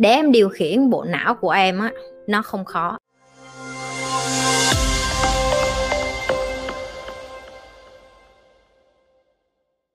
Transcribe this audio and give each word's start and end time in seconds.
để 0.00 0.10
em 0.10 0.32
điều 0.32 0.48
khiển 0.48 0.90
bộ 0.90 1.04
não 1.04 1.34
của 1.34 1.50
em 1.50 1.78
á, 1.78 1.90
nó 2.26 2.42
không 2.42 2.64
khó. 2.64 2.98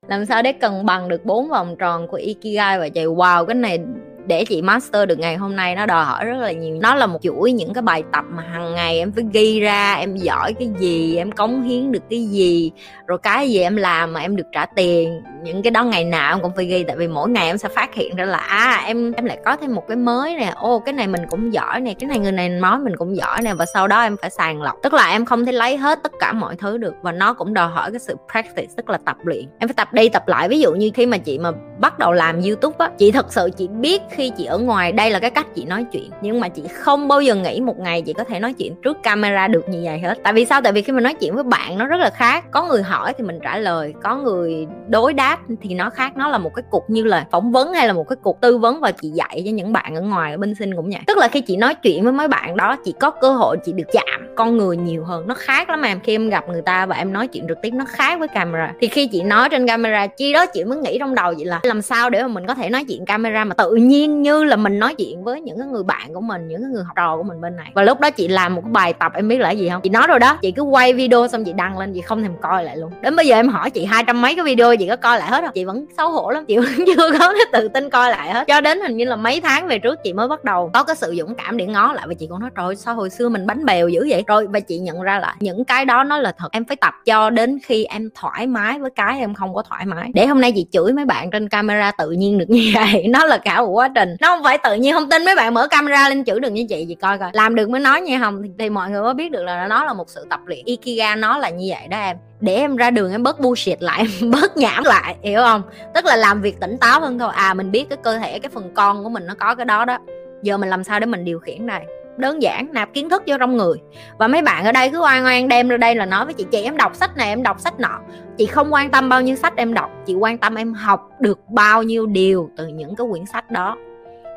Làm 0.07 0.25
sao 0.25 0.41
để 0.41 0.53
cân 0.53 0.85
bằng 0.85 1.07
được 1.09 1.25
bốn 1.25 1.49
vòng 1.49 1.75
tròn 1.79 2.07
của 2.07 2.17
ikigai 2.17 2.79
và 2.79 2.89
chạy 2.89 3.05
wow, 3.05 3.45
cái 3.45 3.55
này 3.55 3.79
để 4.27 4.45
chị 4.45 4.61
master 4.61 5.07
được 5.09 5.19
ngày 5.19 5.35
hôm 5.35 5.55
nay 5.55 5.75
nó 5.75 5.85
đòi 5.85 6.05
hỏi 6.05 6.25
rất 6.25 6.37
là 6.37 6.51
nhiều. 6.51 6.77
Nó 6.81 6.95
là 6.95 7.07
một 7.07 7.19
chuỗi 7.21 7.51
những 7.51 7.73
cái 7.73 7.81
bài 7.81 8.03
tập 8.13 8.25
mà 8.29 8.43
hàng 8.43 8.75
ngày 8.75 8.99
em 8.99 9.11
phải 9.11 9.23
ghi 9.33 9.59
ra, 9.59 9.95
em 9.95 10.15
giỏi 10.15 10.53
cái 10.53 10.69
gì, 10.79 11.17
em 11.17 11.31
cống 11.31 11.63
hiến 11.63 11.91
được 11.91 12.03
cái 12.09 12.25
gì, 12.25 12.71
rồi 13.07 13.17
cái 13.17 13.49
gì 13.49 13.59
em 13.59 13.75
làm 13.75 14.13
mà 14.13 14.19
em 14.19 14.35
được 14.35 14.47
trả 14.51 14.65
tiền 14.65 15.21
những 15.45 15.61
cái 15.61 15.71
đó 15.71 15.83
ngày 15.83 16.03
nào 16.03 16.33
em 16.33 16.41
cũng 16.41 16.51
phải 16.55 16.65
ghi, 16.65 16.83
tại 16.83 16.95
vì 16.97 17.07
mỗi 17.07 17.29
ngày 17.29 17.47
em 17.47 17.57
sẽ 17.57 17.69
phát 17.69 17.93
hiện 17.93 18.15
ra 18.15 18.25
là 18.25 18.37
à 18.37 18.83
em 18.85 19.11
em 19.11 19.25
lại 19.25 19.37
có 19.45 19.55
thêm 19.55 19.75
một 19.75 19.87
cái 19.87 19.97
mới 19.97 20.35
nè. 20.35 20.53
Ô, 20.55 20.79
cái 20.79 20.93
này 20.93 21.07
mình 21.07 21.21
cũng 21.29 21.53
giỏi 21.53 21.81
nè, 21.81 21.93
cái 21.99 22.07
này 22.07 22.19
người 22.19 22.31
này 22.31 22.49
nói 22.49 22.79
mình 22.79 22.95
cũng 22.97 23.15
giỏi 23.17 23.41
nè, 23.41 23.53
và 23.53 23.65
sau 23.65 23.87
đó 23.87 24.01
em 24.01 24.17
phải 24.17 24.29
sàng 24.29 24.61
lọc. 24.61 24.75
Tức 24.83 24.93
là 24.93 25.09
em 25.09 25.25
không 25.25 25.45
thể 25.45 25.51
lấy 25.51 25.77
hết 25.77 25.99
tất 26.03 26.11
cả 26.19 26.33
mọi 26.33 26.55
thứ 26.55 26.77
được, 26.77 26.93
và 27.01 27.11
nó 27.11 27.33
cũng 27.33 27.53
đòi 27.53 27.67
hỏi 27.67 27.91
cái 27.91 27.99
sự 27.99 28.15
practice, 28.31 28.73
tức 28.77 28.89
là 28.89 28.97
tập 29.05 29.17
luyện. 29.23 29.45
Em 29.59 29.67
phải 29.69 29.73
tập 29.73 29.93
đi 29.93 30.09
tập 30.09 30.27
lại. 30.27 30.49
Ví 30.49 30.59
dụ 30.59 30.73
như 30.73 30.91
khi 30.93 31.05
mà 31.05 31.17
chị 31.17 31.39
mà 31.39 31.51
bắt 31.79 31.99
đầu 31.99 32.11
làm 32.11 32.41
youtube 32.41 32.75
á, 32.79 32.89
chị 32.97 33.11
thật 33.11 33.33
sự 33.33 33.49
chị 33.57 33.67
biết 33.67 34.01
khi 34.11 34.31
chị 34.37 34.45
ở 34.45 34.57
ngoài, 34.57 34.91
đây 34.91 35.11
là 35.11 35.19
cái 35.19 35.29
cách 35.29 35.47
chị 35.55 35.65
nói 35.65 35.85
chuyện. 35.91 36.09
Nhưng 36.21 36.39
mà 36.39 36.49
chị 36.49 36.63
không 36.67 37.07
bao 37.07 37.21
giờ 37.21 37.35
nghĩ 37.35 37.61
một 37.61 37.79
ngày 37.79 38.01
chị 38.01 38.13
có 38.13 38.23
thể 38.23 38.39
nói 38.39 38.53
chuyện 38.53 38.75
trước 38.81 39.03
camera 39.03 39.47
được 39.47 39.69
như 39.69 39.81
vậy 39.83 39.99
hết. 39.99 40.17
Tại 40.23 40.33
vì 40.33 40.45
sao? 40.45 40.61
Tại 40.61 40.73
vì 40.73 40.81
khi 40.81 40.93
mà 40.93 41.01
nói 41.01 41.13
chuyện 41.13 41.35
với 41.35 41.43
bạn 41.43 41.77
nó 41.77 41.85
rất 41.85 41.97
là 41.97 42.09
khác. 42.09 42.45
Có 42.51 42.63
người 42.63 42.83
hỏi 42.83 43.13
thì 43.17 43.23
mình 43.23 43.39
trả 43.43 43.57
lời, 43.57 43.93
có 44.03 44.15
người 44.15 44.67
đối 44.87 45.13
đáp 45.13 45.34
thì 45.61 45.73
nó 45.73 45.89
khác, 45.89 46.17
nó 46.17 46.27
là 46.27 46.37
một 46.37 46.51
cái 46.55 46.63
cục 46.71 46.89
như 46.89 47.03
là 47.03 47.25
phỏng 47.31 47.51
vấn 47.51 47.73
hay 47.73 47.87
là 47.87 47.93
một 47.93 48.09
cái 48.09 48.17
cục 48.23 48.41
tư 48.41 48.57
vấn 48.57 48.81
và 48.81 48.91
chị 48.91 49.09
dạy 49.09 49.41
cho 49.45 49.51
những 49.51 49.73
bạn 49.73 49.95
ở 49.95 50.01
ngoài, 50.01 50.31
ở 50.31 50.37
bên 50.37 50.55
sinh 50.55 50.75
cũng 50.75 50.89
vậy. 50.89 51.01
Tức 51.07 51.17
là 51.17 51.27
khi 51.27 51.41
chị 51.41 51.57
nói 51.57 51.75
chuyện 51.75 52.03
với 52.03 52.13
mấy 52.13 52.27
bạn 52.27 52.57
đó, 52.57 52.75
chị 52.85 52.93
có 52.99 53.09
cơ 53.09 53.29
hội 53.29 53.57
chị 53.65 53.71
được 53.71 53.87
chạm 53.93 54.35
con 54.35 54.57
người 54.57 54.77
nhiều 54.77 55.03
hơn. 55.03 55.27
Nó 55.27 55.33
khác 55.33 55.69
lắm 55.69 55.81
em, 55.81 55.99
khi 55.99 56.15
em 56.15 56.29
gặp 56.29 56.49
người 56.49 56.61
ta 56.61 56.85
và 56.85 56.95
em 56.95 57.13
nói 57.13 57.27
chuyện 57.27 57.45
trực 57.47 57.61
tiếp, 57.61 57.69
nó 57.73 57.85
khác 57.87 58.19
với 58.19 58.27
camera. 58.27 58.73
Thì 58.81 58.87
khi 58.87 59.07
chị 59.07 59.21
nói 59.21 59.49
trên 59.49 59.67
camera, 59.67 60.07
chi 60.07 60.33
đó 60.33 60.45
chị 60.45 60.63
mới 60.63 60.77
nghĩ 60.77 60.97
trong 60.99 61.15
đầu 61.15 61.33
vậy 61.37 61.45
là 61.45 61.59
làm 61.63 61.81
sao 61.81 62.09
để 62.09 62.21
mà 62.21 62.27
mình 62.27 62.47
có 62.47 62.53
thể 62.53 62.69
nói 62.69 62.85
chuyện 62.87 63.05
camera 63.05 63.43
mà 63.43 63.55
tự 63.55 63.75
nhiên 63.75 64.21
như 64.21 64.43
là 64.43 64.55
mình 64.55 64.79
nói 64.79 64.95
chuyện 64.95 65.23
với 65.23 65.41
những 65.41 65.57
cái 65.59 65.67
người 65.67 65.83
bạn 65.83 66.13
của 66.13 66.21
mình, 66.21 66.47
những 66.47 66.61
cái 66.61 66.69
người 66.71 66.83
học 66.83 66.95
trò 66.95 67.17
của 67.17 67.23
mình 67.23 67.41
bên 67.41 67.55
này. 67.55 67.71
Và 67.73 67.83
lúc 67.83 67.99
đó 67.99 68.09
chị 68.09 68.27
làm 68.27 68.55
một 68.55 68.61
cái 68.61 68.71
bài 68.71 68.93
tập, 68.93 69.11
em 69.15 69.27
biết 69.27 69.37
là 69.37 69.51
gì 69.51 69.69
không? 69.69 69.81
Chị 69.81 69.89
nói 69.89 70.07
rồi 70.07 70.19
đó, 70.19 70.37
chị 70.41 70.51
cứ 70.51 70.61
quay 70.61 70.93
video 70.93 71.27
xong 71.27 71.43
chị 71.43 71.53
đăng 71.53 71.77
lên, 71.77 71.93
chị 71.93 72.01
không 72.01 72.23
thèm 72.23 72.33
coi 72.41 72.63
lại 72.63 72.77
luôn. 72.77 72.91
Đến 73.01 73.15
bây 73.15 73.27
giờ 73.27 73.35
em 73.35 73.49
hỏi 73.49 73.69
chị 73.69 73.85
hai 73.85 74.03
trăm 74.07 74.21
mấy 74.21 74.35
cái 74.35 74.45
video, 74.45 74.75
chị 74.75 74.87
có 74.87 74.95
coi 74.95 75.19
lại 75.19 75.24
hết 75.27 75.41
rồi 75.41 75.51
chị 75.53 75.65
vẫn 75.65 75.85
xấu 75.97 76.11
hổ 76.11 76.29
lắm 76.29 76.45
chị 76.45 76.57
vẫn 76.57 76.85
chưa 76.85 77.11
có 77.19 77.33
cái 77.33 77.45
tự 77.53 77.67
tin 77.67 77.89
coi 77.89 78.11
lại 78.11 78.33
hết. 78.33 78.47
Cho 78.47 78.61
đến 78.61 78.81
hình 78.81 78.97
như 78.97 79.05
là 79.05 79.15
mấy 79.15 79.41
tháng 79.41 79.67
về 79.67 79.79
trước 79.79 79.99
chị 80.03 80.13
mới 80.13 80.27
bắt 80.27 80.43
đầu 80.43 80.69
có 80.73 80.83
cái 80.83 80.95
sự 80.95 81.15
dũng 81.17 81.35
cảm 81.35 81.57
để 81.57 81.65
ngó 81.65 81.93
lại 81.93 82.05
và 82.07 82.13
chị 82.13 82.27
còn 82.29 82.39
nói 82.39 82.49
trời 82.57 82.75
sao 82.75 82.95
hồi 82.95 83.09
xưa 83.09 83.29
mình 83.29 83.47
bánh 83.47 83.65
bèo 83.65 83.87
dữ 83.87 84.07
vậy? 84.09 84.23
Rồi 84.27 84.47
và 84.47 84.59
chị 84.59 84.79
nhận 84.79 85.01
ra 85.01 85.19
là 85.19 85.35
những 85.39 85.65
cái 85.65 85.85
đó 85.85 86.03
nó 86.03 86.17
là 86.17 86.33
thật. 86.37 86.47
Em 86.51 86.65
phải 86.65 86.75
tập 86.75 86.93
cho 87.05 87.29
đến 87.29 87.59
khi 87.65 87.85
em 87.85 88.09
thoải 88.15 88.47
mái 88.47 88.79
với 88.79 88.89
cái 88.95 89.19
em 89.19 89.33
không 89.33 89.53
có 89.53 89.63
thoải 89.69 89.85
mái. 89.85 90.11
Để 90.13 90.25
hôm 90.25 90.41
nay 90.41 90.51
chị 90.55 90.65
chửi 90.71 90.93
mấy 90.93 91.05
bạn 91.05 91.31
trên 91.31 91.49
camera 91.49 91.91
tự 91.91 92.11
nhiên 92.11 92.37
được 92.37 92.49
như 92.49 92.71
vậy 92.75 93.07
nó 93.09 93.25
là 93.25 93.37
cả 93.37 93.61
một 93.61 93.69
quá 93.69 93.89
trình. 93.95 94.15
Nó 94.19 94.27
không 94.27 94.43
phải 94.43 94.57
tự 94.57 94.75
nhiên 94.75 94.93
không 94.93 95.09
tin 95.09 95.25
mấy 95.25 95.35
bạn 95.35 95.53
mở 95.53 95.67
camera 95.67 96.09
lên 96.09 96.25
chửi 96.25 96.39
được 96.39 96.49
như 96.49 96.65
chị 96.69 96.85
chị 96.87 96.95
coi 96.95 97.17
coi. 97.17 97.29
Làm 97.33 97.55
được 97.55 97.69
mới 97.69 97.81
nói 97.81 98.01
nha 98.01 98.17
hồng 98.17 98.41
thì, 98.43 98.49
thì 98.59 98.69
mọi 98.69 98.89
người 98.89 99.01
mới 99.01 99.13
biết 99.13 99.31
được 99.31 99.43
là 99.43 99.67
nó 99.67 99.85
là 99.85 99.93
một 99.93 100.09
sự 100.09 100.25
tập 100.29 100.39
luyện. 100.45 100.65
Ikiga 100.65 101.15
nó 101.15 101.37
là 101.37 101.49
như 101.49 101.65
vậy 101.69 101.87
đó 101.87 101.97
em 101.97 102.17
để 102.41 102.55
em 102.55 102.75
ra 102.75 102.91
đường 102.91 103.11
em 103.11 103.23
bớt 103.23 103.39
bullshit 103.39 103.81
lại, 103.81 104.07
em 104.21 104.31
bớt 104.31 104.57
nhảm 104.57 104.83
lại, 104.83 105.15
hiểu 105.21 105.39
không? 105.39 105.61
Tức 105.93 106.05
là 106.05 106.15
làm 106.15 106.41
việc 106.41 106.59
tỉnh 106.59 106.77
táo 106.77 106.99
hơn 106.99 107.19
thôi. 107.19 107.31
À 107.35 107.53
mình 107.53 107.71
biết 107.71 107.85
cái 107.89 107.97
cơ 108.03 108.17
thể, 108.17 108.39
cái 108.39 108.49
phần 108.49 108.71
con 108.73 109.03
của 109.03 109.09
mình 109.09 109.25
nó 109.27 109.33
có 109.39 109.55
cái 109.55 109.65
đó 109.65 109.85
đó. 109.85 109.97
Giờ 110.41 110.57
mình 110.57 110.69
làm 110.69 110.83
sao 110.83 110.99
để 110.99 111.05
mình 111.05 111.25
điều 111.25 111.39
khiển 111.39 111.65
này? 111.65 111.85
Đơn 112.17 112.41
giản, 112.41 112.73
nạp 112.73 112.93
kiến 112.93 113.09
thức 113.09 113.23
vô 113.27 113.37
trong 113.39 113.57
người. 113.57 113.77
Và 114.17 114.27
mấy 114.27 114.41
bạn 114.41 114.65
ở 114.65 114.71
đây 114.71 114.89
cứ 114.89 115.01
oan 115.01 115.25
oan 115.25 115.47
đem 115.47 115.69
ra 115.69 115.77
đây 115.77 115.95
là 115.95 116.05
nói 116.05 116.25
với 116.25 116.33
chị 116.33 116.45
chị, 116.51 116.63
em 116.63 116.77
đọc 116.77 116.95
sách 116.95 117.17
này, 117.17 117.27
em 117.27 117.43
đọc 117.43 117.59
sách 117.59 117.79
nọ. 117.79 117.99
Chị 118.37 118.45
không 118.45 118.73
quan 118.73 118.91
tâm 118.91 119.09
bao 119.09 119.21
nhiêu 119.21 119.35
sách 119.35 119.53
em 119.55 119.73
đọc, 119.73 119.89
chị 120.05 120.13
quan 120.13 120.37
tâm 120.37 120.55
em 120.55 120.73
học 120.73 121.09
được 121.19 121.39
bao 121.49 121.83
nhiêu 121.83 122.05
điều 122.05 122.49
từ 122.57 122.67
những 122.67 122.95
cái 122.95 123.07
quyển 123.11 123.25
sách 123.25 123.51
đó. 123.51 123.77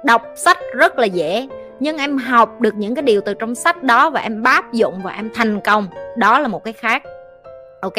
Đọc 0.05 0.23
sách 0.37 0.59
rất 0.75 0.99
là 0.99 1.07
dễ, 1.07 1.49
nhưng 1.81 1.99
em 1.99 2.19
học 2.19 2.61
được 2.61 2.75
những 2.75 2.95
cái 2.95 3.03
điều 3.03 3.21
từ 3.21 3.35
trong 3.35 3.55
sách 3.55 3.83
đó 3.83 4.11
và 4.11 4.21
em 4.21 4.45
áp 4.45 4.73
dụng 4.73 5.01
và 5.03 5.13
em 5.13 5.31
thành 5.35 5.61
công. 5.61 5.87
Đó 6.17 6.39
là 6.39 6.49
một 6.49 6.65
cái 6.65 6.73
khác 6.73 7.03
ok? 7.81 7.95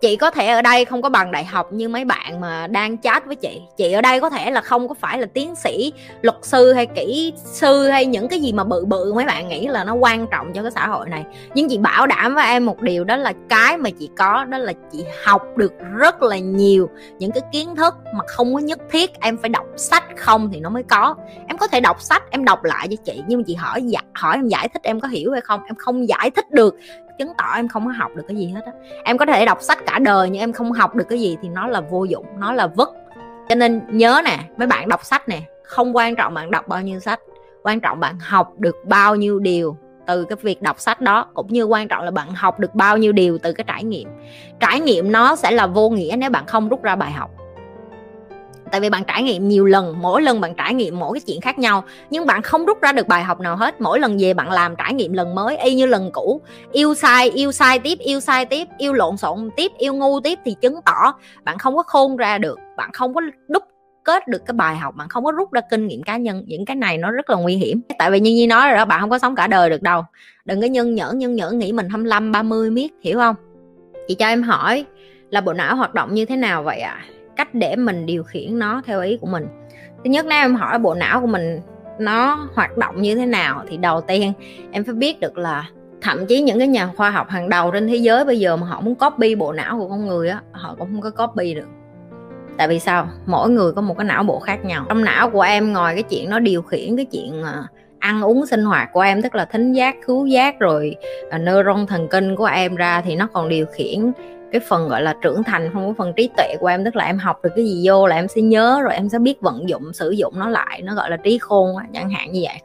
Chị 0.00 0.16
có 0.16 0.30
thể 0.30 0.46
ở 0.46 0.62
đây 0.62 0.84
không 0.84 1.02
có 1.02 1.08
bằng 1.08 1.30
đại 1.30 1.44
học 1.44 1.72
như 1.72 1.88
mấy 1.88 2.04
bạn 2.04 2.40
mà 2.40 2.66
đang 2.66 2.98
chat 2.98 3.26
với 3.26 3.36
chị. 3.36 3.60
Chị 3.76 3.92
ở 3.92 4.00
đây 4.00 4.20
có 4.20 4.30
thể 4.30 4.50
là 4.50 4.60
không 4.60 4.88
có 4.88 4.94
phải 4.94 5.18
là 5.18 5.26
tiến 5.34 5.54
sĩ, 5.54 5.92
luật 6.22 6.36
sư 6.42 6.72
hay 6.72 6.86
kỹ 6.86 7.32
sư 7.44 7.88
hay 7.88 8.06
những 8.06 8.28
cái 8.28 8.40
gì 8.40 8.52
mà 8.52 8.64
bự 8.64 8.84
bự, 8.84 9.12
mấy 9.12 9.24
bạn 9.26 9.48
nghĩ 9.48 9.68
là 9.68 9.84
nó 9.84 9.94
quan 9.94 10.26
trọng 10.26 10.52
cho 10.52 10.62
cái 10.62 10.70
xã 10.70 10.86
hội 10.86 11.08
này. 11.08 11.24
Nhưng 11.54 11.68
chị 11.68 11.78
bảo 11.78 12.06
đảm 12.06 12.34
với 12.34 12.46
em 12.46 12.66
một 12.66 12.80
điều, 12.80 13.04
đó 13.04 13.16
là 13.16 13.32
cái 13.48 13.76
mà 13.76 13.90
chị 13.98 14.10
có, 14.18 14.44
đó 14.44 14.58
là 14.58 14.72
chị 14.92 15.04
học 15.24 15.42
được 15.56 15.72
rất 15.96 16.22
là 16.22 16.38
nhiều 16.38 16.88
những 17.18 17.32
cái 17.32 17.42
kiến 17.52 17.76
thức 17.76 17.94
mà 18.14 18.20
không 18.26 18.54
có 18.54 18.60
nhất 18.60 18.78
thiết 18.90 19.20
em 19.20 19.36
phải 19.36 19.48
đọc 19.48 19.66
sách 19.76 20.04
không 20.16 20.50
thì 20.52 20.60
nó 20.60 20.68
mới 20.68 20.82
có. 20.82 21.14
Em 21.46 21.58
có 21.58 21.66
thể 21.66 21.80
đọc 21.80 22.00
sách, 22.00 22.22
em 22.30 22.44
đọc 22.44 22.64
lại 22.64 22.88
cho 22.90 22.96
chị, 23.04 23.22
nhưng 23.26 23.38
mà 23.38 23.44
chị 23.46 23.54
hỏi 23.54 23.82
dạ, 23.84 24.00
hỏi 24.14 24.36
em 24.36 24.48
giải 24.48 24.68
thích 24.68 24.82
em 24.82 25.00
có 25.00 25.08
hiểu 25.08 25.32
hay 25.32 25.40
không? 25.40 25.60
Em 25.66 25.74
không 25.74 26.08
giải 26.08 26.30
thích 26.30 26.50
được 26.50 26.76
chứng 27.20 27.32
tỏ 27.38 27.52
em 27.56 27.68
không 27.68 27.86
có 27.86 27.92
học 27.92 28.10
được 28.16 28.22
cái 28.28 28.36
gì 28.36 28.48
hết 28.48 28.64
á. 28.66 28.72
Em 29.04 29.18
có 29.18 29.26
thể 29.26 29.46
đọc 29.46 29.62
sách 29.62 29.78
cả 29.86 29.98
đời 29.98 30.30
nhưng 30.30 30.42
em 30.42 30.52
không 30.52 30.72
học 30.72 30.94
được 30.94 31.04
cái 31.08 31.20
gì 31.20 31.36
thì 31.42 31.48
nó 31.48 31.66
là 31.66 31.80
vô 31.80 32.04
dụng, 32.04 32.26
nó 32.38 32.52
là 32.52 32.66
vứt. 32.66 32.90
Cho 33.48 33.54
nên 33.54 33.80
nhớ 33.88 34.22
nè, 34.24 34.38
mấy 34.56 34.66
bạn 34.66 34.88
đọc 34.88 35.04
sách 35.04 35.28
nè, 35.28 35.40
không 35.64 35.96
quan 35.96 36.16
trọng 36.16 36.34
bạn 36.34 36.50
đọc 36.50 36.68
bao 36.68 36.82
nhiêu 36.82 37.00
sách, 37.00 37.20
quan 37.62 37.80
trọng 37.80 38.00
bạn 38.00 38.18
học 38.18 38.52
được 38.58 38.76
bao 38.84 39.16
nhiêu 39.16 39.38
điều 39.38 39.76
từ 40.06 40.24
cái 40.24 40.36
việc 40.42 40.62
đọc 40.62 40.80
sách 40.80 41.00
đó, 41.00 41.26
cũng 41.34 41.46
như 41.46 41.64
quan 41.64 41.88
trọng 41.88 42.04
là 42.04 42.10
bạn 42.10 42.34
học 42.34 42.58
được 42.58 42.74
bao 42.74 42.96
nhiêu 42.96 43.12
điều 43.12 43.38
từ 43.38 43.52
cái 43.52 43.64
trải 43.66 43.84
nghiệm. 43.84 44.08
Trải 44.60 44.80
nghiệm 44.80 45.12
nó 45.12 45.36
sẽ 45.36 45.50
là 45.50 45.66
vô 45.66 45.90
nghĩa 45.90 46.14
nếu 46.18 46.30
bạn 46.30 46.46
không 46.46 46.68
rút 46.68 46.82
ra 46.82 46.96
bài 46.96 47.12
học 47.12 47.30
tại 48.70 48.80
vì 48.80 48.90
bạn 48.90 49.04
trải 49.04 49.22
nghiệm 49.22 49.48
nhiều 49.48 49.66
lần, 49.66 50.02
mỗi 50.02 50.22
lần 50.22 50.40
bạn 50.40 50.54
trải 50.54 50.74
nghiệm 50.74 50.98
mỗi 50.98 51.14
cái 51.14 51.20
chuyện 51.26 51.40
khác 51.40 51.58
nhau, 51.58 51.84
nhưng 52.10 52.26
bạn 52.26 52.42
không 52.42 52.66
rút 52.66 52.80
ra 52.82 52.92
được 52.92 53.08
bài 53.08 53.22
học 53.22 53.40
nào 53.40 53.56
hết. 53.56 53.80
Mỗi 53.80 54.00
lần 54.00 54.16
về 54.20 54.34
bạn 54.34 54.52
làm 54.52 54.76
trải 54.76 54.94
nghiệm 54.94 55.12
lần 55.12 55.34
mới, 55.34 55.56
y 55.58 55.74
như 55.74 55.86
lần 55.86 56.10
cũ, 56.12 56.40
yêu 56.72 56.94
sai 56.94 57.30
yêu 57.30 57.52
sai 57.52 57.78
tiếp, 57.78 57.98
yêu 57.98 58.20
sai 58.20 58.44
tiếp, 58.44 58.68
yêu 58.78 58.92
lộn 58.92 59.16
xộn 59.16 59.50
tiếp, 59.56 59.72
yêu 59.78 59.94
ngu 59.94 60.20
tiếp 60.20 60.38
thì 60.44 60.54
chứng 60.60 60.80
tỏ 60.84 61.14
bạn 61.44 61.58
không 61.58 61.76
có 61.76 61.82
khôn 61.82 62.16
ra 62.16 62.38
được, 62.38 62.58
bạn 62.76 62.90
không 62.92 63.14
có 63.14 63.20
đúc 63.48 63.64
kết 64.04 64.28
được 64.28 64.46
cái 64.46 64.52
bài 64.52 64.76
học, 64.76 64.94
bạn 64.96 65.08
không 65.08 65.24
có 65.24 65.32
rút 65.32 65.52
ra 65.52 65.60
kinh 65.70 65.86
nghiệm 65.86 66.02
cá 66.02 66.16
nhân. 66.16 66.44
Những 66.46 66.64
cái 66.64 66.76
này 66.76 66.98
nó 66.98 67.10
rất 67.10 67.30
là 67.30 67.36
nguy 67.36 67.56
hiểm. 67.56 67.80
Tại 67.98 68.10
vì 68.10 68.20
như 68.20 68.30
nhi 68.30 68.46
nói 68.46 68.68
rồi 68.68 68.76
đó, 68.76 68.84
bạn 68.84 69.00
không 69.00 69.10
có 69.10 69.18
sống 69.18 69.34
cả 69.34 69.46
đời 69.46 69.70
được 69.70 69.82
đâu. 69.82 70.04
Đừng 70.44 70.60
có 70.60 70.66
nhân 70.66 70.94
nhẫn 70.94 71.18
nhân 71.18 71.34
nhẫn 71.34 71.58
nghĩ 71.58 71.72
mình 71.72 71.88
25 71.88 72.32
30 72.32 72.70
miết, 72.70 72.92
hiểu 73.02 73.18
không? 73.18 73.36
Chị 74.08 74.14
cho 74.14 74.26
em 74.26 74.42
hỏi 74.42 74.84
là 75.30 75.40
bộ 75.40 75.52
não 75.52 75.76
hoạt 75.76 75.94
động 75.94 76.14
như 76.14 76.24
thế 76.24 76.36
nào 76.36 76.62
vậy 76.62 76.80
ạ? 76.80 77.04
à? 77.06 77.19
Cách 77.40 77.54
để 77.54 77.76
mình 77.76 78.06
điều 78.06 78.22
khiển 78.22 78.58
nó 78.58 78.82
theo 78.86 79.00
ý 79.00 79.18
của 79.20 79.26
mình. 79.26 79.46
Thứ 80.04 80.10
nhất, 80.10 80.26
nếu 80.28 80.38
em 80.38 80.54
hỏi 80.54 80.78
bộ 80.78 80.94
não 80.94 81.20
của 81.20 81.26
mình 81.26 81.60
nó 81.98 82.48
hoạt 82.54 82.76
động 82.76 83.02
như 83.02 83.14
thế 83.14 83.26
nào 83.26 83.64
thì 83.68 83.76
đầu 83.76 84.00
tiên 84.00 84.32
em 84.72 84.84
phải 84.84 84.94
biết 84.94 85.20
được 85.20 85.38
là 85.38 85.64
thậm 86.02 86.26
chí 86.26 86.40
những 86.40 86.58
cái 86.58 86.68
nhà 86.68 86.90
khoa 86.96 87.10
học 87.10 87.28
hàng 87.28 87.48
đầu 87.48 87.70
trên 87.70 87.88
thế 87.88 87.96
giới 87.96 88.24
bây 88.24 88.38
giờ 88.38 88.56
mà 88.56 88.66
họ 88.66 88.80
muốn 88.80 88.94
copy 88.94 89.34
bộ 89.34 89.52
não 89.52 89.78
của 89.78 89.88
con 89.88 90.06
người 90.06 90.28
á, 90.28 90.42
họ 90.52 90.74
cũng 90.78 90.88
không 90.92 91.00
có 91.00 91.26
copy 91.26 91.54
được. 91.54 91.68
Tại 92.56 92.68
vì 92.68 92.78
sao? 92.78 93.08
Mỗi 93.26 93.50
người 93.50 93.72
có 93.72 93.82
một 93.82 93.94
cái 93.98 94.04
não 94.04 94.22
bộ 94.22 94.38
khác 94.40 94.64
nhau. 94.64 94.84
Trong 94.88 95.04
não 95.04 95.30
của 95.30 95.42
em 95.42 95.72
ngoài 95.72 95.94
cái 95.94 96.02
chuyện 96.02 96.30
nó 96.30 96.38
điều 96.38 96.62
khiển 96.62 96.96
cái 96.96 97.04
chuyện 97.04 97.42
à, 97.42 97.64
ăn 97.98 98.22
uống 98.22 98.46
sinh 98.46 98.64
hoạt 98.64 98.88
của 98.92 99.00
em, 99.00 99.22
tức 99.22 99.34
là 99.34 99.44
thính 99.44 99.72
giác, 99.72 99.96
khứu 100.06 100.26
giác 100.26 100.58
rồi 100.58 100.96
à, 101.30 101.38
neuron 101.38 101.86
thần 101.86 102.08
kinh 102.08 102.36
của 102.36 102.44
em 102.44 102.76
ra 102.76 103.00
thì 103.00 103.16
nó 103.16 103.26
còn 103.32 103.48
điều 103.48 103.66
khiển 103.66 104.12
cái 104.52 104.60
phần 104.68 104.88
gọi 104.88 105.02
là 105.02 105.14
trưởng 105.22 105.42
thành, 105.42 105.70
không 105.72 105.86
có 105.86 105.94
phần 106.04 106.12
trí 106.16 106.30
tuệ 106.36 106.56
của 106.60 106.66
em, 106.66 106.84
tức 106.84 106.96
là 106.96 107.04
em 107.04 107.18
học 107.18 107.42
được 107.42 107.50
cái 107.56 107.64
gì 107.64 107.82
vô 107.84 108.06
là 108.06 108.16
em 108.16 108.28
sẽ 108.28 108.42
nhớ, 108.42 108.80
rồi 108.82 108.94
em 108.94 109.08
sẽ 109.08 109.18
biết 109.18 109.40
vận 109.40 109.68
dụng, 109.68 109.92
sử 109.92 110.10
dụng 110.10 110.34
nó 110.36 110.48
lại, 110.48 110.82
nó 110.82 110.94
gọi 110.94 111.10
là 111.10 111.16
trí 111.16 111.38
khôn 111.38 111.76
chẳng 111.94 112.10
hạn 112.10 112.32
như 112.32 112.40
vậy. 112.44 112.60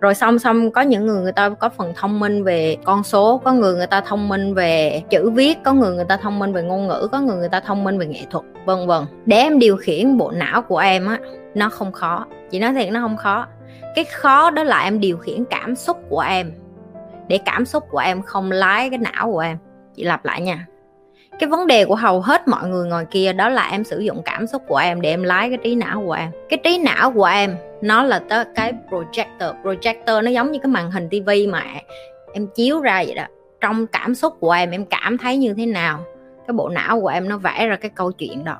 Rồi 0.00 0.14
song 0.14 0.38
song 0.38 0.70
có 0.70 0.80
những 0.80 1.06
người 1.06 1.22
người 1.22 1.32
ta 1.32 1.48
có 1.48 1.68
phần 1.68 1.92
thông 1.96 2.20
minh 2.20 2.44
về 2.44 2.76
con 2.84 3.02
số, 3.02 3.40
có 3.44 3.52
người 3.52 3.74
người 3.74 3.86
ta 3.86 4.00
thông 4.00 4.28
minh 4.28 4.54
về 4.54 5.02
chữ 5.10 5.30
viết, 5.30 5.58
có 5.64 5.72
người 5.72 5.94
người 5.94 6.04
ta 6.04 6.16
thông 6.16 6.38
minh 6.38 6.52
về 6.52 6.62
ngôn 6.62 6.86
ngữ, 6.88 7.08
có 7.12 7.20
người 7.20 7.36
người 7.36 7.48
ta 7.48 7.60
thông 7.60 7.84
minh 7.84 7.98
về 7.98 8.06
nghệ 8.06 8.20
thuật, 8.30 8.44
vân 8.64 8.86
vân. 8.86 9.04
Để 9.26 9.36
em 9.36 9.58
điều 9.58 9.76
khiển 9.76 10.16
bộ 10.16 10.30
não 10.30 10.62
của 10.62 10.78
em 10.78 11.06
á, 11.06 11.18
nó 11.54 11.68
không 11.68 11.92
khó, 11.92 12.26
chị 12.50 12.58
nói 12.58 12.72
thiệt 12.72 12.92
nó 12.92 13.00
không 13.00 13.16
khó. 13.16 13.46
Cái 13.94 14.04
khó 14.04 14.50
đó 14.50 14.64
là 14.64 14.84
em 14.84 15.00
điều 15.00 15.16
khiển 15.16 15.44
cảm 15.50 15.76
xúc 15.76 15.96
của 16.08 16.20
em. 16.20 16.52
Để 17.28 17.38
cảm 17.38 17.64
xúc 17.64 17.84
của 17.90 17.98
em 17.98 18.22
không 18.22 18.50
lái 18.52 18.90
cái 18.90 18.98
não 18.98 19.32
của 19.32 19.38
em. 19.38 19.58
Chị 19.94 20.04
lặp 20.04 20.24
lại 20.24 20.40
nha 20.40 20.66
cái 21.38 21.48
vấn 21.48 21.66
đề 21.66 21.84
của 21.84 21.94
hầu 21.94 22.20
hết 22.20 22.48
mọi 22.48 22.68
người 22.68 22.88
ngồi 22.88 23.04
kia 23.04 23.32
đó 23.32 23.48
là 23.48 23.68
em 23.68 23.84
sử 23.84 23.98
dụng 23.98 24.22
cảm 24.24 24.46
xúc 24.46 24.62
của 24.66 24.76
em 24.76 25.00
để 25.00 25.10
em 25.10 25.22
lái 25.22 25.48
cái 25.48 25.58
trí 25.62 25.74
não 25.74 26.02
của 26.06 26.12
em. 26.12 26.30
Cái 26.48 26.58
trí 26.64 26.78
não 26.78 27.12
của 27.12 27.24
em 27.24 27.56
nó 27.80 28.02
là 28.02 28.18
tới 28.28 28.44
cái 28.54 28.72
projector. 28.90 29.62
Projector 29.62 30.24
nó 30.24 30.30
giống 30.30 30.52
như 30.52 30.58
cái 30.58 30.70
màn 30.70 30.90
hình 30.90 31.08
tivi 31.08 31.46
mà 31.46 31.62
em 32.32 32.46
chiếu 32.54 32.80
ra 32.80 33.04
vậy 33.06 33.14
đó. 33.14 33.24
Trong 33.60 33.86
cảm 33.86 34.14
xúc 34.14 34.34
của 34.40 34.52
em 34.52 34.70
em 34.70 34.84
cảm 34.84 35.18
thấy 35.18 35.36
như 35.36 35.54
thế 35.54 35.66
nào? 35.66 36.04
Cái 36.46 36.52
bộ 36.54 36.68
não 36.68 37.00
của 37.00 37.08
em 37.08 37.28
nó 37.28 37.38
vẽ 37.38 37.66
ra 37.66 37.76
cái 37.76 37.90
câu 37.94 38.12
chuyện 38.12 38.44
đó. 38.44 38.58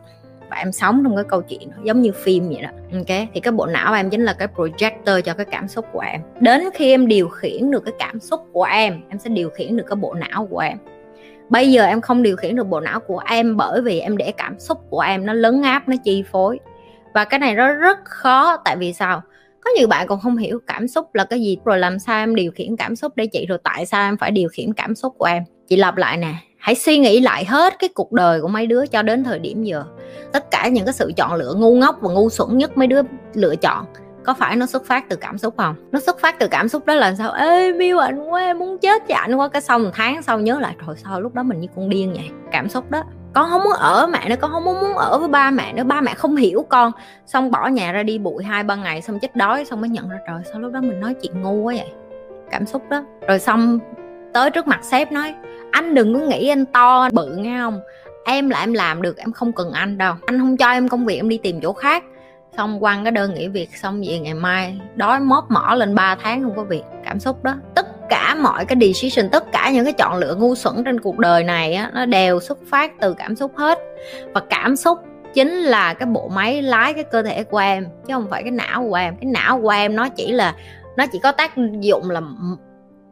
Và 0.51 0.57
em 0.57 0.73
sống 0.73 1.01
trong 1.05 1.17
cái 1.17 1.25
câu 1.29 1.43
chuyện 1.43 1.71
đó, 1.71 1.77
giống 1.83 2.03
như 2.03 2.13
phim 2.13 2.49
vậy 2.49 2.63
đó. 2.63 2.69
Ok? 2.93 3.29
Thì 3.35 3.41
cái 3.41 3.53
bộ 3.53 3.67
não 3.67 3.95
em 3.95 4.11
chính 4.11 4.25
là 4.25 4.33
cái 4.33 4.49
projector 4.57 5.21
cho 5.21 5.35
cái 5.35 5.47
cảm 5.47 5.69
xúc 5.69 5.87
của 5.93 6.01
em. 6.01 6.21
Đến 6.41 6.63
khi 6.75 6.91
em 6.91 7.09
điều 7.09 7.29
khiển 7.29 7.71
được 7.71 7.85
cái 7.85 7.95
cảm 7.99 8.21
xúc 8.21 8.41
của 8.53 8.65
em 8.65 9.01
em 9.09 9.19
sẽ 9.19 9.31
điều 9.31 9.51
khiển 9.51 9.77
được 9.77 9.85
cái 9.89 9.97
bộ 9.97 10.15
não 10.15 10.47
của 10.47 10.59
em 10.59 10.79
bây 11.49 11.73
giờ 11.73 11.85
em 11.85 12.01
không 12.01 12.23
điều 12.23 12.37
khiển 12.37 12.57
được 12.57 12.67
bộ 12.67 12.81
não 12.81 13.01
của 13.01 13.21
em 13.27 13.57
bởi 13.57 13.83
vì 13.83 14.01
em 14.01 14.17
để 14.17 14.33
cảm 14.37 14.59
xúc 14.59 14.79
của 14.91 15.01
em 15.01 15.27
nó 15.27 15.33
lấn 15.33 15.63
áp, 15.63 15.89
nó 15.89 15.97
chi 16.05 16.25
phối. 16.33 16.59
Và 17.15 17.25
cái 17.25 17.41
này 17.41 17.55
nó 17.55 17.73
rất 17.73 17.99
khó, 18.05 18.57
tại 18.57 18.77
vì 18.77 18.93
sao? 18.93 19.23
Có 19.61 19.71
nhiều 19.79 19.89
bạn 19.89 20.07
còn 20.07 20.21
không 20.21 20.37
hiểu 20.37 20.61
cảm 20.67 20.89
xúc 20.89 21.15
là 21.15 21.25
cái 21.25 21.41
gì, 21.41 21.59
rồi 21.65 21.79
làm 21.79 21.99
sao 21.99 22.23
em 22.23 22.35
điều 22.35 22.53
khiển 22.53 22.77
cảm 22.77 22.97
xúc 22.97 23.13
để 23.17 23.27
chị? 23.27 23.47
Rồi 23.47 23.59
tại 23.63 23.87
sao 23.87 24.09
em 24.09 24.17
phải 24.17 24.31
điều 24.31 24.49
khiển 24.49 24.73
cảm 24.73 24.95
xúc 24.95 25.15
của 25.19 25.25
em? 25.25 25.43
Chị 25.69 25.77
lặp 25.77 25.97
lại 25.97 26.17
nè, 26.17 26.35
hãy 26.59 26.75
suy 26.75 26.99
nghĩ 26.99 27.21
lại 27.21 27.45
hết 27.45 27.79
cái 27.79 27.89
cuộc 27.95 28.13
đời 28.13 28.41
của 28.41 28.49
mấy 28.49 28.67
đứa 28.67 28.87
cho 28.87 29.03
đến 29.03 29.25
thời 29.25 29.39
điểm 29.39 29.65
giờ. 29.65 29.85
Tất 30.33 30.51
cả 30.51 30.69
những 30.69 30.85
cái 30.85 30.93
sự 30.93 31.13
chọn 31.17 31.35
lựa 31.35 31.55
ngu 31.57 31.75
ngốc 31.75 31.97
và 32.01 32.13
ngu 32.13 32.31
xuẩn 32.31 32.59
nhất 32.59 32.79
mấy 32.79 32.87
đứa 32.87 33.01
lựa 33.35 33.57
chọn 33.57 33.85
có 34.27 34.35
phải 34.35 34.57
nó 34.57 34.67
xuất 34.67 34.85
phát 34.87 35.09
từ 35.09 35.17
cảm 35.17 35.39
xúc 35.39 35.55
không? 35.57 35.75
Nó 35.93 36.01
xuất 36.01 36.21
phát 36.21 36.39
từ 36.39 36.49
cảm 36.49 36.69
xúc 36.69 36.87
đó 36.87 36.95
là 36.95 37.15
sao? 37.15 37.33
Ê 37.33 37.73
miêu 37.73 37.99
anh 37.99 38.25
quá, 38.25 38.41
em 38.41 38.59
muốn 38.59 38.79
chết 38.79 39.03
cho 39.09 39.15
anh 39.17 39.35
quá. 39.35 39.49
Cái 39.49 39.63
xong 39.63 39.83
một 39.83 39.91
tháng 39.95 40.23
sau 40.23 40.41
nhớ 40.41 40.59
lại 40.61 40.75
rồi 40.87 40.97
sao 41.05 41.21
lúc 41.21 41.35
đó 41.35 41.43
mình 41.43 41.61
như 41.61 41.69
con 41.77 41.89
điên 41.89 42.13
vậy? 42.13 42.31
Cảm 42.53 42.69
xúc 42.69 42.91
đó. 42.91 43.03
Con 43.35 43.51
không 43.51 43.65
muốn 43.65 43.73
ở 43.73 44.07
mẹ 44.07 44.29
nữa 44.29 44.35
con 44.41 44.51
không 44.51 44.65
muốn 44.65 44.97
ở 44.97 45.19
với 45.19 45.29
ba 45.29 45.51
mẹ 45.51 45.73
nữa. 45.73 45.85
Ba 45.85 46.01
mẹ 46.01 46.15
không 46.15 46.37
hiểu 46.37 46.67
con. 46.69 46.93
Xong 47.27 47.51
bỏ 47.51 47.67
nhà 47.67 47.93
ra 47.93 48.03
đi 48.03 48.19
bụi 48.19 48.45
hai 48.45 48.65
ba 48.65 48.75
ngày, 48.75 49.03
xong 49.03 49.19
chết 49.19 49.37
đói, 49.37 49.65
xong 49.65 49.81
mới 49.81 49.91
nhận 49.91 50.09
ra, 50.09 50.19
trời, 50.27 50.39
sao 50.53 50.61
lúc 50.61 50.73
đó 50.73 50.81
mình 50.81 51.01
nói 51.01 51.15
chuyện 51.23 51.43
ngu 51.43 51.63
quá 51.63 51.75
vậy? 51.77 51.93
Cảm 52.51 52.67
xúc 52.67 52.83
đó. 52.91 53.05
Rồi 53.29 53.39
xong 53.39 53.79
tới 54.33 54.51
trước 54.51 54.67
mặt 54.67 54.81
sếp 54.83 55.13
nói, 55.13 55.35
anh 55.71 55.95
đừng 55.95 56.15
có 56.15 56.21
nghĩ 56.21 56.49
anh 56.49 56.67
to 56.67 57.09
bự, 57.13 57.37
nghe 57.37 57.59
không? 57.59 57.81
Em 58.25 58.51
là 58.51 58.61
em 58.61 58.73
làm 58.73 59.03
được, 59.03 59.17
em 59.17 59.33
không 59.33 59.53
cần 59.53 59.73
anh 59.73 59.99
đâu. 59.99 60.15
Anh 60.27 60.39
không 60.39 60.57
cho 60.57 60.71
em 60.71 60.89
công 60.89 61.07
việc, 61.07 61.17
em 61.17 61.29
đi 61.29 61.39
tìm 61.39 61.61
chỗ 61.63 61.73
khác 61.73 62.05
xong 62.57 62.81
quăng 62.81 63.05
cái 63.05 63.13
đơn 63.13 63.35
nghỉ 63.35 63.49
việc 63.49 63.77
xong 63.77 64.03
về 64.07 64.19
ngày 64.19 64.35
mai 64.35 64.81
đói 64.95 65.21
móp 65.21 65.51
mỏ 65.51 65.75
lên 65.75 65.95
3 65.95 66.17
tháng 66.23 66.43
không 66.43 66.57
có 66.57 66.65
việc. 66.65 66.83
Cảm 67.05 67.21
xúc 67.21 67.45
đó. 67.45 67.55
Tất 67.75 67.87
cả 68.09 68.35
mọi 68.35 68.65
cái 68.65 68.79
decision 68.81 69.31
tất 69.31 69.53
cả 69.53 69.71
những 69.71 69.85
cái 69.85 69.93
chọn 69.93 70.17
lựa 70.17 70.35
ngu 70.35 70.55
xuẩn 70.55 70.85
trên 70.85 71.01
cuộc 71.01 71.19
đời 71.19 71.45
này 71.45 71.75
á, 71.75 71.91
nó 71.95 72.07
đều 72.07 72.41
xuất 72.41 72.59
phát 72.71 72.93
từ 73.01 73.15
cảm 73.15 73.37
xúc 73.37 73.53
hết. 73.57 73.79
Và 74.35 74.41
cảm 74.51 74.77
xúc 74.77 74.99
chính 75.35 75.51
là 75.51 75.95
cái 75.95 76.07
bộ 76.07 76.29
máy 76.29 76.63
lái 76.63 76.95
cái 76.95 77.05
cơ 77.05 77.23
thể 77.23 77.45
của 77.45 77.59
em 77.59 77.87
chứ 78.07 78.15
không 78.15 78.27
phải 78.31 78.43
cái 78.43 78.51
não 78.51 78.87
của 78.89 78.95
em. 78.95 79.17
Cái 79.17 79.31
não 79.31 79.61
của 79.61 79.71
em 79.71 79.97
nó 79.97 80.09
chỉ 80.09 80.33
là 80.33 80.55
nó 80.97 81.07
chỉ 81.07 81.19
có 81.23 81.33
tác 81.33 81.53
dụng 81.81 82.11
là 82.11 82.21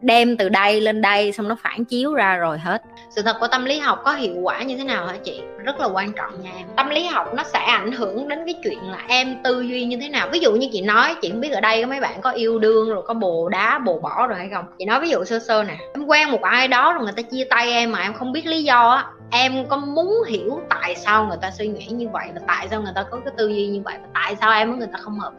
đem 0.04 0.36
từ 0.36 0.48
đây 0.48 0.80
lên 0.80 1.02
đây 1.02 1.32
xong 1.32 1.48
nó 1.48 1.56
phản 1.62 1.84
chiếu 1.84 2.14
ra 2.14 2.36
rồi 2.36 2.58
hết. 2.58 2.82
Sự 3.10 3.22
thật 3.22 3.36
của 3.40 3.48
tâm 3.48 3.64
lý 3.64 3.78
học 3.78 4.00
có 4.04 4.12
hiệu 4.12 4.34
quả 4.42 4.62
như 4.62 4.76
thế 4.76 4.84
nào 4.84 5.06
hả 5.06 5.16
chị? 5.24 5.42
Rất 5.64 5.80
là 5.80 5.86
quan 5.86 6.12
trọng 6.12 6.42
nha 6.42 6.50
em. 6.56 6.66
Tâm 6.76 6.88
lý 6.90 7.06
học 7.06 7.34
nó 7.34 7.42
sẽ 7.42 7.58
ảnh 7.58 7.92
hưởng 7.92 8.28
đến 8.28 8.38
cái 8.46 8.54
chuyện 8.64 8.78
là 8.90 8.98
em 9.08 9.36
tư 9.44 9.60
duy 9.60 9.84
như 9.84 9.98
thế 10.00 10.08
nào. 10.08 10.28
Ví 10.32 10.38
dụ 10.38 10.52
như 10.52 10.68
chị 10.72 10.80
nói, 10.80 11.14
chị 11.22 11.30
không 11.30 11.40
biết 11.40 11.52
ở 11.52 11.60
đây 11.60 11.82
có 11.82 11.88
mấy 11.88 12.00
bạn 12.00 12.20
có 12.20 12.30
yêu 12.30 12.58
đương 12.58 12.90
rồi 12.90 13.02
có 13.06 13.14
bồ 13.14 13.48
đá, 13.48 13.78
bồ 13.78 13.98
bỏ 13.98 14.26
rồi 14.26 14.38
hay 14.38 14.48
không? 14.54 14.64
Chị 14.78 14.84
nói 14.84 15.00
ví 15.00 15.08
dụ 15.08 15.24
sơ 15.24 15.38
sơ 15.38 15.64
nè. 15.64 15.76
Em 15.94 16.06
quen 16.06 16.30
một 16.30 16.42
ai 16.42 16.68
đó 16.68 16.92
rồi 16.92 17.02
người 17.02 17.12
ta 17.16 17.22
chia 17.22 17.44
tay 17.50 17.72
em 17.72 17.92
mà 17.92 18.02
em 18.02 18.14
không 18.14 18.32
biết 18.32 18.46
lý 18.46 18.62
do 18.64 18.90
á, 18.90 19.04
em 19.30 19.68
có 19.68 19.76
muốn 19.76 20.22
hiểu 20.28 20.60
tại 20.70 20.94
sao 20.96 21.26
người 21.26 21.38
ta 21.42 21.50
suy 21.50 21.66
nghĩ 21.66 21.86
như 21.86 22.08
vậy 22.08 22.28
và 22.34 22.40
tại 22.46 22.68
sao 22.70 22.82
người 22.82 22.92
ta 22.94 23.02
có 23.10 23.20
cái 23.24 23.34
tư 23.36 23.48
duy 23.48 23.66
như 23.66 23.82
vậy 23.84 23.94
và 24.02 24.08
tại 24.14 24.36
sao 24.40 24.52
em 24.52 24.70
với 24.70 24.78
người 24.78 24.88
ta 24.92 24.98
không 24.98 25.18
hợp? 25.18 25.32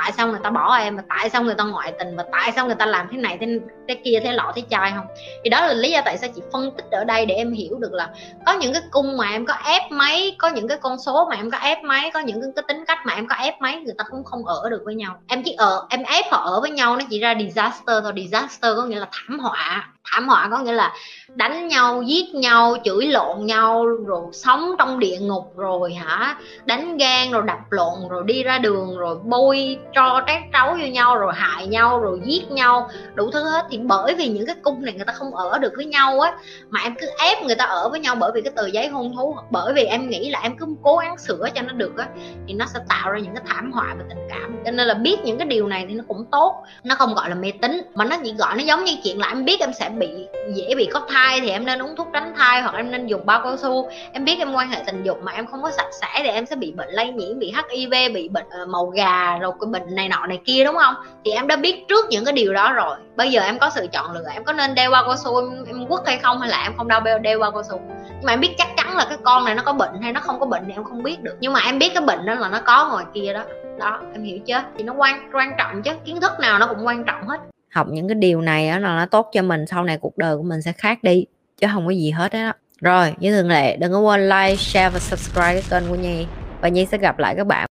Tại 0.00 0.12
sao 0.16 0.28
người 0.28 0.40
ta 0.42 0.50
bỏ 0.50 0.76
em 0.76 0.96
và 0.96 1.02
tại 1.08 1.30
sao 1.30 1.42
người 1.42 1.54
ta 1.54 1.64
ngoại 1.64 1.92
tình 1.98 2.16
và 2.16 2.24
tại 2.32 2.52
sao 2.56 2.66
người 2.66 2.74
ta 2.74 2.86
làm 2.86 3.08
thế 3.10 3.18
này 3.18 3.38
thế, 3.40 3.46
thế 3.88 3.94
kia 4.04 4.20
thế 4.24 4.32
lọ 4.32 4.52
thế 4.54 4.62
chai 4.70 4.92
không? 4.96 5.06
Thì 5.44 5.50
đó 5.50 5.66
là 5.66 5.72
lý 5.72 5.90
do 5.90 6.00
tại 6.04 6.18
sao 6.18 6.30
chị 6.34 6.42
phân 6.52 6.70
tích 6.76 6.84
ở 6.90 7.04
đây 7.04 7.26
để 7.26 7.34
em 7.34 7.52
hiểu 7.52 7.78
được 7.78 7.92
là 7.92 8.08
có 8.46 8.52
những 8.52 8.72
cái 8.72 8.82
cung 8.90 9.16
mà 9.16 9.30
em 9.30 9.46
có 9.46 9.54
ép 9.64 9.82
máy 9.90 10.36
có 10.38 10.48
những 10.48 10.68
cái 10.68 10.78
con 10.80 10.98
số 10.98 11.26
mà 11.30 11.36
em 11.36 11.50
có 11.50 11.58
ép 11.58 11.82
máy 11.84 12.10
có 12.14 12.20
những 12.20 12.40
cái, 12.40 12.50
cái 12.56 12.64
tính 12.68 12.84
cách 12.86 12.98
mà 13.04 13.14
em 13.14 13.26
có 13.28 13.34
ép 13.34 13.60
máy 13.60 13.80
người 13.84 13.94
ta 13.98 14.04
cũng 14.10 14.24
không 14.24 14.46
ở 14.46 14.68
được 14.70 14.82
với 14.84 14.94
nhau. 14.94 15.20
Em 15.28 15.42
chỉ 15.44 15.52
ở 15.52 15.86
em 15.90 16.02
ép 16.02 16.24
họ 16.30 16.44
ở 16.44 16.60
với 16.60 16.70
nhau 16.70 16.96
nó 16.96 17.04
chỉ 17.10 17.20
ra 17.20 17.34
disaster 17.38 18.02
thôi. 18.02 18.12
Disaster 18.16 18.76
có 18.76 18.84
nghĩa 18.84 19.00
là 19.00 19.08
thảm 19.12 19.38
họa 19.38 19.92
thảm 20.12 20.28
họa, 20.28 20.48
có 20.50 20.58
nghĩa 20.58 20.72
là 20.72 20.92
đánh 21.34 21.68
nhau, 21.68 22.02
giết 22.02 22.34
nhau, 22.34 22.76
chửi 22.84 23.06
lộn 23.06 23.46
nhau, 23.46 23.86
rồi 23.86 24.22
sống 24.32 24.74
trong 24.78 24.98
địa 24.98 25.18
ngục, 25.20 25.52
rồi 25.56 25.94
hả, 25.94 26.36
đánh 26.64 26.96
gan 26.96 27.30
rồi 27.30 27.42
đập 27.46 27.58
lộn, 27.70 28.08
rồi 28.10 28.22
đi 28.26 28.42
ra 28.42 28.58
đường, 28.58 28.98
rồi 28.98 29.16
bôi 29.24 29.78
cho 29.94 30.22
trát 30.26 30.42
trấu 30.52 30.70
vô 30.70 30.86
nhau, 30.86 31.16
rồi 31.18 31.32
hại 31.36 31.66
nhau, 31.66 32.00
rồi 32.00 32.20
giết 32.24 32.50
nhau, 32.50 32.88
đủ 33.14 33.30
thứ 33.32 33.44
hết. 33.50 33.66
Thì 33.70 33.78
bởi 33.78 34.14
vì 34.14 34.28
những 34.28 34.46
cái 34.46 34.56
cung 34.62 34.84
này 34.84 34.94
người 34.94 35.04
ta 35.04 35.12
không 35.12 35.34
ở 35.34 35.58
được 35.58 35.72
với 35.76 35.84
nhau 35.84 36.20
á, 36.20 36.32
mà 36.70 36.80
em 36.82 36.94
cứ 37.00 37.06
ép 37.18 37.42
người 37.42 37.56
ta 37.56 37.64
ở 37.64 37.88
với 37.88 38.00
nhau 38.00 38.14
bởi 38.14 38.30
vì 38.34 38.42
cái 38.42 38.52
tờ 38.56 38.66
giấy 38.66 38.88
hôn 38.88 39.16
thú, 39.16 39.36
bởi 39.50 39.74
vì 39.74 39.84
em 39.84 40.08
nghĩ 40.08 40.30
là 40.30 40.40
em 40.42 40.56
cứ 40.58 40.66
cố 40.82 40.96
gắng 40.96 41.18
sửa 41.18 41.48
cho 41.54 41.62
nó 41.62 41.72
được 41.72 41.98
á, 41.98 42.08
thì 42.48 42.54
nó 42.54 42.66
sẽ 42.74 42.80
tạo 42.88 43.10
ra 43.10 43.18
những 43.18 43.34
cái 43.34 43.44
thảm 43.46 43.72
họa 43.72 43.94
về 43.98 44.04
tình 44.08 44.28
cảm. 44.30 44.56
Cho 44.64 44.70
nên 44.70 44.86
là 44.86 44.94
biết 44.94 45.16
những 45.24 45.38
cái 45.38 45.46
điều 45.46 45.66
này 45.66 45.86
thì 45.88 45.94
nó 45.94 46.04
cũng 46.08 46.24
tốt, 46.32 46.62
nó 46.84 46.94
không 46.94 47.14
gọi 47.14 47.28
là 47.28 47.34
mê 47.34 47.52
tín, 47.62 47.82
mà 47.94 48.04
nó 48.04 48.16
chỉ 48.24 48.32
gọi 48.32 48.56
nó 48.56 48.62
giống 48.62 48.84
như 48.84 48.92
chuyện 49.04 49.20
là 49.20 49.28
em 49.28 49.44
biết 49.44 49.60
em 49.60 49.72
sẽ 49.72 49.90
bị 49.98 50.08
dễ 50.54 50.74
bị 50.76 50.88
có 50.92 51.00
thai 51.08 51.40
thì 51.40 51.50
em 51.50 51.66
nên 51.66 51.82
uống 51.82 51.96
thuốc 51.96 52.08
tránh 52.12 52.34
thai 52.36 52.62
hoặc 52.62 52.74
em 52.74 52.90
nên 52.90 53.06
dùng 53.06 53.26
bao 53.26 53.40
cao 53.44 53.56
su. 53.56 53.88
Em 54.12 54.24
biết 54.24 54.38
em 54.38 54.52
quan 54.52 54.70
hệ 54.70 54.82
tình 54.86 55.02
dục 55.02 55.18
mà 55.22 55.32
em 55.32 55.46
không 55.46 55.62
có 55.62 55.70
sạch 55.70 55.90
sẽ 56.00 56.08
thì 56.22 56.28
em 56.28 56.46
sẽ 56.46 56.56
bị 56.56 56.72
bệnh 56.72 56.88
lây 56.90 57.12
nhiễm 57.12 57.38
bị 57.38 57.52
hiv 57.70 57.94
bị 58.14 58.28
bệnh 58.28 58.46
uh, 58.62 58.68
màu 58.68 58.86
gà 58.86 59.38
rồi 59.38 59.52
cái 59.60 59.68
bệnh 59.70 59.94
này 59.94 60.08
nọ 60.08 60.26
này 60.26 60.40
kia 60.44 60.64
đúng 60.64 60.76
không? 60.76 60.94
Thì 61.24 61.30
em 61.30 61.46
đã 61.46 61.56
biết 61.56 61.88
trước 61.88 62.06
những 62.10 62.24
cái 62.24 62.32
điều 62.32 62.52
đó 62.54 62.72
rồi. 62.72 62.96
Bây 63.16 63.30
giờ 63.30 63.40
em 63.40 63.58
có 63.58 63.70
sự 63.74 63.86
chọn 63.92 64.12
lựa 64.12 64.30
em 64.34 64.44
có 64.44 64.52
nên 64.52 64.74
đeo 64.74 64.90
bao 64.90 65.04
cao 65.04 65.16
su 65.16 65.36
em, 65.36 65.64
em 65.66 65.86
quất 65.86 66.00
hay 66.06 66.18
không 66.18 66.40
hay 66.40 66.50
là 66.50 66.62
em 66.62 66.72
không 66.76 66.88
đeo 66.88 67.18
đeo 67.18 67.38
bao 67.38 67.50
cao 67.50 67.62
su? 67.62 67.80
Nhưng 68.08 68.26
mà 68.26 68.32
em 68.32 68.40
biết 68.40 68.54
chắc 68.58 68.68
chắn 68.76 68.96
là 68.96 69.06
cái 69.08 69.18
con 69.22 69.44
này 69.44 69.54
nó 69.54 69.62
có 69.62 69.72
bệnh 69.72 70.02
hay 70.02 70.12
nó 70.12 70.20
không 70.20 70.40
có 70.40 70.46
bệnh 70.46 70.62
thì 70.66 70.72
em 70.72 70.84
không 70.84 71.02
biết 71.02 71.22
được. 71.22 71.36
Nhưng 71.40 71.52
mà 71.52 71.60
em 71.60 71.78
biết 71.78 71.90
cái 71.94 72.02
bệnh 72.02 72.26
đó 72.26 72.34
là 72.34 72.48
nó 72.48 72.60
có 72.64 72.88
ngoài 72.88 73.04
kia 73.14 73.32
đó. 73.32 73.42
Đó 73.78 74.00
em 74.12 74.24
hiểu 74.24 74.38
chưa 74.46 74.62
thì 74.78 74.84
nó 74.84 74.92
quan 74.96 75.30
quan 75.32 75.52
trọng 75.58 75.82
chứ. 75.82 75.90
Kiến 76.04 76.20
thức 76.20 76.32
nào 76.40 76.58
nó 76.58 76.66
cũng 76.66 76.86
quan 76.86 77.04
trọng 77.04 77.28
hết 77.28 77.40
học 77.70 77.86
những 77.90 78.08
cái 78.08 78.14
điều 78.14 78.40
này 78.40 78.68
á 78.68 78.78
là 78.78 78.96
nó 78.96 79.06
tốt 79.06 79.30
cho 79.32 79.42
mình, 79.42 79.66
sau 79.66 79.84
này 79.84 79.98
cuộc 79.98 80.18
đời 80.18 80.36
của 80.36 80.42
mình 80.42 80.62
sẽ 80.62 80.72
khác 80.72 81.02
đi, 81.02 81.26
chứ 81.60 81.66
không 81.72 81.86
có 81.86 81.90
gì 81.90 82.10
hết 82.10 82.32
đó 82.32 82.52
rồi, 82.80 83.14
như 83.20 83.36
thường 83.36 83.48
lệ, 83.48 83.76
đừng 83.76 83.92
có 83.92 84.00
quên 84.00 84.28
like, 84.28 84.56
share 84.56 84.90
và 84.90 84.98
subscribe 84.98 85.60
cái 85.60 85.62
kênh 85.70 85.88
của 85.88 85.94
nhi. 85.94 86.26
Và 86.60 86.68
nhi 86.68 86.86
sẽ 86.86 86.98
gặp 86.98 87.18
lại 87.18 87.34
các 87.36 87.46
bạn. 87.46 87.68